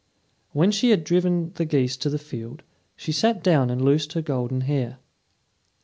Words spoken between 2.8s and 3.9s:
she sat down and